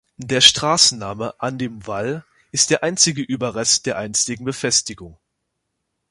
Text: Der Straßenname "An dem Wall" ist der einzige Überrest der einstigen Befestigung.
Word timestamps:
Der 0.17 0.41
Straßenname 0.41 1.35
"An 1.39 1.59
dem 1.59 1.85
Wall" 1.85 2.25
ist 2.51 2.71
der 2.71 2.81
einzige 2.81 3.21
Überrest 3.21 3.85
der 3.85 3.99
einstigen 3.99 4.45
Befestigung. 4.45 5.19